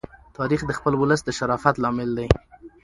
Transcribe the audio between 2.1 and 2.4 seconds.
دی.